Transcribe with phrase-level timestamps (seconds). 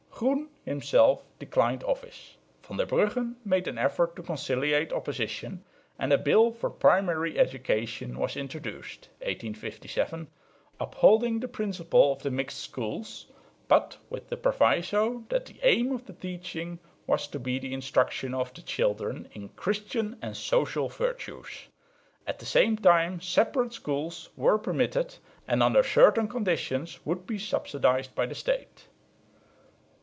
[0.23, 5.63] Groen himself declined office, Van der Brugghen made an effort to conciliate opposition;
[5.97, 10.27] and a bill for primary education was introduced (1857)
[10.79, 13.25] upholding the principle of the "mixed" schools,
[13.67, 16.77] but with the proviso that the aim of the teaching
[17.07, 21.67] was to be the instruction of the children "in Christian and social virtues";
[22.27, 25.15] at the same time "separate" schools were permitted
[25.47, 28.85] and under certain conditions would be subsidised by the State.